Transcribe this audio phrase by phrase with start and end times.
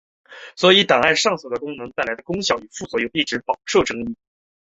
[0.55, 4.15] 所以档案上锁功能带来的功效与副作用一直饱受争议。